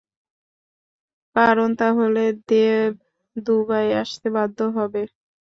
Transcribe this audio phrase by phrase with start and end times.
[1.35, 2.91] কারণ তাহলে "দেব"
[3.35, 5.01] দুবাই আসতে বাধ্য হবে।